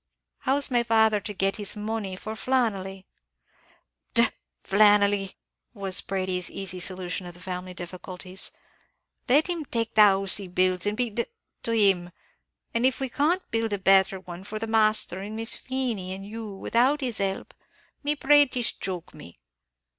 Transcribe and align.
How's 0.39 0.71
my 0.71 0.81
father 0.81 1.19
to 1.19 1.31
get 1.31 1.57
this 1.57 1.75
money 1.75 2.15
for 2.15 2.33
Flannelly?" 2.33 3.05
"D 4.15 4.23
n 4.23 4.29
Flannelly!" 4.63 5.35
was 5.75 6.01
Brady's 6.01 6.49
easy 6.49 6.79
solution 6.79 7.27
of 7.27 7.35
the 7.35 7.39
family 7.39 7.75
difficulties. 7.75 8.49
"Let 9.29 9.45
him 9.45 9.63
take 9.63 9.93
the 9.93 10.01
house 10.01 10.37
he 10.37 10.47
built, 10.47 10.87
and 10.87 10.97
be 10.97 11.11
d 11.11 11.21
d 11.25 11.29
to 11.61 11.71
him; 11.73 12.09
and 12.73 12.83
if 12.83 12.99
we 12.99 13.09
can't 13.09 13.47
build 13.51 13.73
a 13.73 13.77
betther 13.77 14.19
one 14.19 14.43
for 14.43 14.57
the 14.57 14.65
masthur 14.65 15.19
and 15.19 15.35
Miss 15.35 15.55
Feemy 15.55 16.13
and 16.15 16.25
you, 16.25 16.51
without 16.55 17.01
his 17.01 17.19
help, 17.19 17.53
may 18.01 18.15
praties 18.15 18.71
choke 18.71 19.13
me!" 19.13 19.37